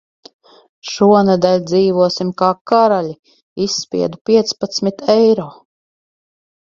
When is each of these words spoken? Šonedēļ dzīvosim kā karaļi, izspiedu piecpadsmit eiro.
Šonedēļ 0.91 1.59
dzīvosim 1.71 2.31
kā 2.41 2.47
karaļi, 2.71 3.13
izspiedu 3.65 4.21
piecpadsmit 4.31 5.05
eiro. 5.17 5.47